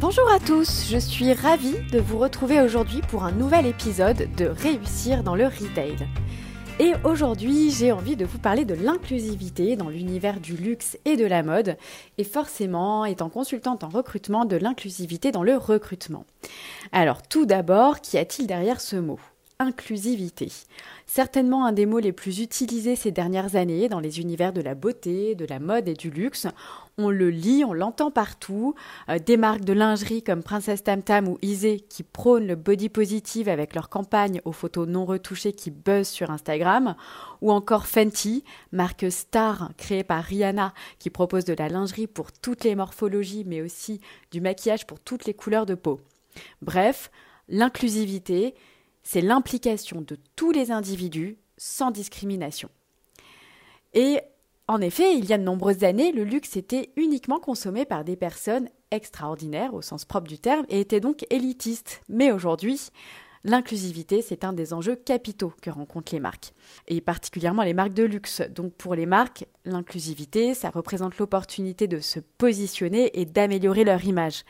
[0.00, 4.46] Bonjour à tous, je suis ravie de vous retrouver aujourd'hui pour un nouvel épisode de
[4.46, 6.08] Réussir dans le Retail.
[6.78, 11.26] Et aujourd'hui, j'ai envie de vous parler de l'inclusivité dans l'univers du luxe et de
[11.26, 11.76] la mode,
[12.16, 16.24] et forcément, étant consultante en recrutement, de l'inclusivité dans le recrutement.
[16.92, 19.20] Alors, tout d'abord, qu'y a-t-il derrière ce mot?
[19.60, 20.50] Inclusivité.
[21.06, 24.74] Certainement un des mots les plus utilisés ces dernières années dans les univers de la
[24.74, 26.46] beauté, de la mode et du luxe.
[26.96, 28.74] On le lit, on l'entend partout.
[29.10, 32.88] Euh, des marques de lingerie comme Princess Tam Tam ou Isée qui prônent le body
[32.88, 36.96] positive avec leur campagne aux photos non retouchées qui buzzent sur Instagram.
[37.42, 42.64] Ou encore Fenty, marque star créée par Rihanna qui propose de la lingerie pour toutes
[42.64, 46.00] les morphologies mais aussi du maquillage pour toutes les couleurs de peau.
[46.62, 47.10] Bref,
[47.48, 48.54] l'inclusivité,
[49.02, 52.68] c'est l'implication de tous les individus sans discrimination.
[53.92, 54.20] Et
[54.68, 58.16] en effet, il y a de nombreuses années, le luxe était uniquement consommé par des
[58.16, 62.02] personnes extraordinaires au sens propre du terme et était donc élitiste.
[62.08, 62.90] Mais aujourd'hui,
[63.42, 66.52] L'inclusivité, c'est un des enjeux capitaux que rencontrent les marques,
[66.88, 68.42] et particulièrement les marques de luxe.
[68.50, 74.44] Donc pour les marques, l'inclusivité, ça représente l'opportunité de se positionner et d'améliorer leur image.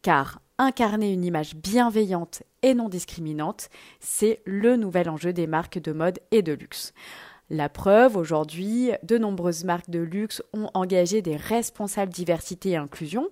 [0.00, 5.92] Car incarner une image bienveillante et non discriminante, c'est le nouvel enjeu des marques de
[5.92, 6.92] mode et de luxe.
[7.48, 13.28] La preuve, aujourd'hui, de nombreuses marques de luxe ont engagé des responsables diversité et inclusion.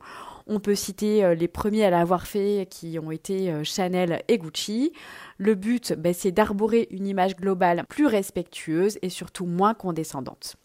[0.49, 4.39] On peut citer euh, les premiers à l'avoir fait qui ont été euh, Chanel et
[4.39, 4.93] Gucci.
[5.37, 10.57] Le but, ben, c'est d'arborer une image globale plus respectueuse et surtout moins condescendante.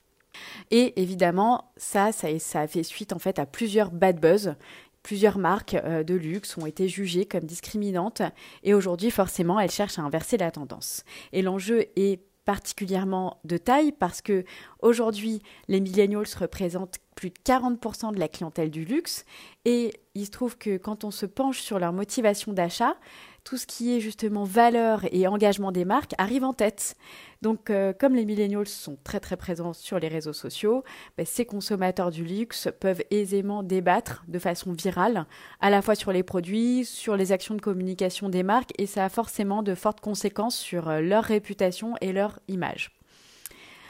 [0.71, 4.55] Et évidemment, ça, ça, ça a fait suite en fait à plusieurs bad buzz
[5.03, 8.21] Plusieurs marques euh, de luxe ont été jugées comme discriminantes
[8.63, 11.03] et aujourd'hui forcément elles cherchent à inverser la tendance.
[11.33, 14.43] Et l'enjeu est particulièrement de taille parce que
[14.81, 19.25] aujourd'hui les millennials représentent plus de 40% de la clientèle du luxe
[19.65, 22.95] et il se trouve que quand on se penche sur leur motivation d'achat,
[23.43, 26.95] tout ce qui est justement valeur et engagement des marques arrive en tête.
[27.41, 30.83] Donc, euh, comme les millennials sont très très présents sur les réseaux sociaux,
[31.17, 35.25] ben, ces consommateurs du luxe peuvent aisément débattre de façon virale,
[35.59, 39.05] à la fois sur les produits, sur les actions de communication des marques, et ça
[39.05, 42.91] a forcément de fortes conséquences sur euh, leur réputation et leur image.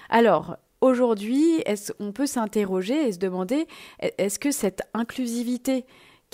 [0.09, 1.63] Alors, aujourd'hui,
[1.99, 3.67] on peut s'interroger et se demander
[3.99, 5.85] est-ce que cette inclusivité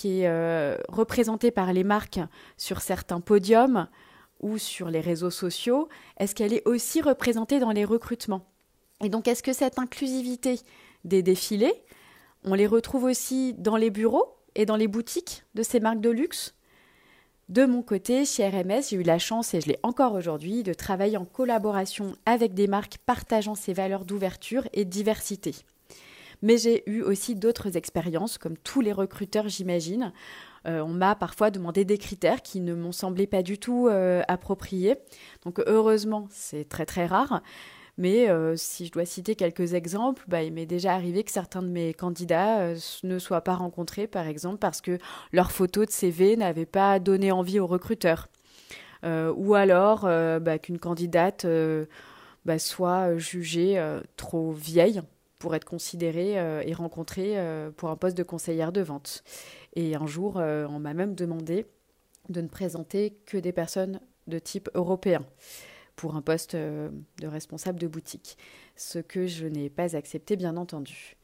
[0.07, 2.19] est euh, représentée par les marques
[2.57, 3.87] sur certains podiums
[4.39, 8.45] ou sur les réseaux sociaux, est-ce qu'elle est aussi représentée dans les recrutements?
[9.03, 10.59] Et donc, est-ce que cette inclusivité
[11.03, 11.83] des défilés,
[12.43, 16.09] on les retrouve aussi dans les bureaux et dans les boutiques de ces marques de
[16.09, 16.55] luxe?
[17.49, 20.73] De mon côté, chez RMS, j'ai eu la chance, et je l'ai encore aujourd'hui, de
[20.73, 25.55] travailler en collaboration avec des marques partageant ces valeurs d'ouverture et de diversité.
[26.41, 30.13] Mais j'ai eu aussi d'autres expériences, comme tous les recruteurs, j'imagine.
[30.67, 34.21] Euh, on m'a parfois demandé des critères qui ne m'ont semblé pas du tout euh,
[34.27, 34.97] appropriés.
[35.43, 37.41] Donc heureusement, c'est très très rare.
[37.97, 41.61] Mais euh, si je dois citer quelques exemples, bah, il m'est déjà arrivé que certains
[41.61, 42.73] de mes candidats
[43.03, 44.97] ne soient pas rencontrés, par exemple, parce que
[45.33, 48.29] leur photo de CV n'avait pas donné envie aux recruteurs.
[49.03, 51.45] ou alors bah, qu'une candidate
[52.45, 53.81] bah, soit jugée
[54.15, 55.01] trop vieille
[55.39, 59.23] pour être considérée euh, et rencontrée euh, pour un poste de conseillère de vente.
[59.75, 61.65] Et un jour, euh, on m'a même demandé
[62.27, 65.25] de ne présenter que des personnes de type européen
[65.95, 66.91] pour un poste de
[67.27, 68.37] responsable de boutique,
[68.77, 71.17] ce que je n'ai pas accepté, bien entendu.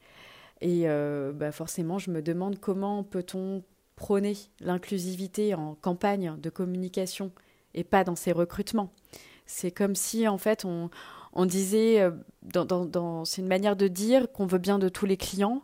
[0.60, 0.86] Et
[1.32, 3.62] bah forcément, je me demande comment peut-on
[3.94, 7.32] prôner l'inclusivité en campagne de communication
[7.72, 8.92] et pas dans ses recrutements.
[9.46, 10.90] C'est comme si, en fait, on,
[11.36, 12.10] on disait, euh,
[12.42, 15.62] dans, c'est une manière de dire qu'on veut bien de tous les clients,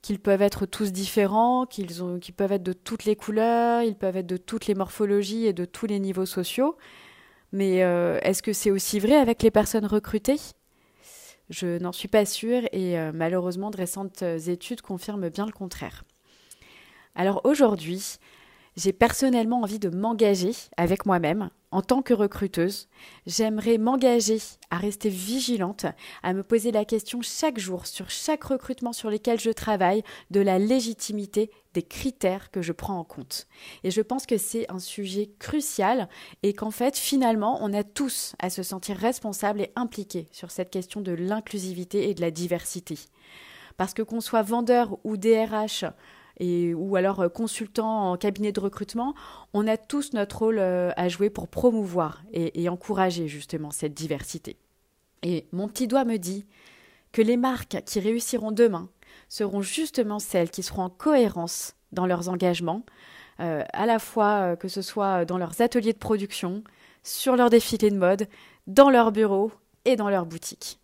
[0.00, 1.88] qu'ils peuvent être tous différents, qu'ils,
[2.34, 5.66] peuvent être de toutes les couleurs, ils peuvent être de toutes les morphologies et de
[5.66, 6.76] tous les niveaux sociaux.
[7.52, 10.40] Mais euh, est-ce que c'est aussi vrai avec les personnes recrutées?
[11.50, 16.04] Je n'en suis pas sûre et euh, malheureusement de récentes études confirment bien le contraire.
[17.14, 18.16] Alors aujourd'hui,
[18.76, 22.88] j'ai personnellement envie de m'engager avec moi-même en tant que recruteuse,
[23.26, 24.38] j'aimerais m'engager
[24.70, 25.86] à rester vigilante,
[26.22, 30.40] à me poser la question chaque jour sur chaque recrutement sur lequel je travaille de
[30.40, 33.46] la légitimité des critères que je prends en compte.
[33.84, 36.08] Et je pense que c'est un sujet crucial
[36.42, 40.70] et qu'en fait, finalement, on a tous à se sentir responsables et impliqués sur cette
[40.70, 42.98] question de l'inclusivité et de la diversité.
[43.76, 45.84] Parce que qu'on soit vendeur ou DRH,
[46.40, 49.14] ou alors euh, consultant en cabinet de recrutement,
[49.52, 54.56] on a tous notre rôle euh, à jouer pour promouvoir et, encourager justement cette diversité.
[55.22, 56.46] Et mon petit doigt me dit
[57.12, 58.88] que les marques qui réussiront demain
[59.28, 62.84] seront justement celles qui seront en cohérence dans leurs engagements,
[63.40, 66.62] euh, à la fois que ce soit dans leurs ateliers de production,
[67.02, 68.28] sur leurs défilés de mode,
[68.66, 69.50] dans leurs bureaux
[69.84, 70.78] et dans leurs boutiques.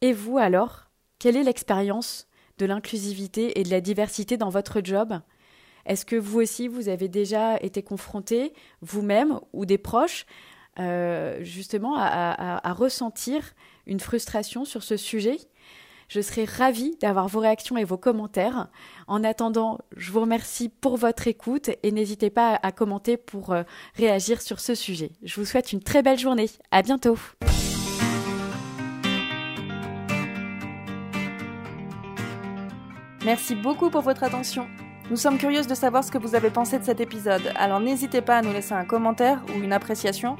[0.00, 2.26] Et vous alors, quelle est l'expérience
[2.58, 5.20] de l'inclusivité et de la diversité dans votre job?
[5.86, 10.26] Est-ce que vous aussi, vous avez déjà été confronté, vous-même ou des proches,
[10.78, 13.54] euh, justement, à, ressentir
[13.86, 15.36] une frustration sur ce sujet?
[16.08, 18.68] Je serais ravie d'avoir vos réactions et vos commentaires.
[19.06, 23.62] En attendant, je vous remercie pour votre écoute et n'hésitez pas à commenter pour euh,
[23.94, 25.12] réagir sur ce sujet.
[25.22, 26.50] Je vous souhaite une très belle journée.
[26.70, 27.16] À bientôt.
[33.24, 34.66] Merci beaucoup pour votre attention.
[35.10, 38.20] Nous sommes curieuses de savoir ce que vous avez pensé de cet épisode, alors n'hésitez
[38.20, 40.36] pas à nous laisser un commentaire ou une appréciation,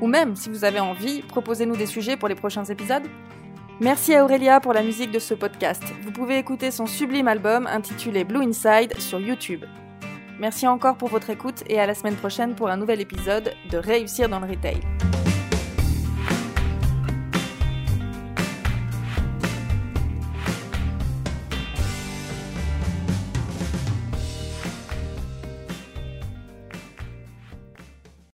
[0.00, 3.04] ou même, si vous avez envie, proposez-nous des sujets pour les prochains épisodes.
[3.80, 5.84] Merci à Aurélia pour la musique de ce podcast.
[6.02, 9.64] Vous pouvez écouter son sublime album intitulé Blue Inside sur YouTube.
[10.40, 13.78] Merci encore pour votre écoute et à la semaine prochaine pour un nouvel épisode de
[13.78, 14.80] Réussir dans le Retail.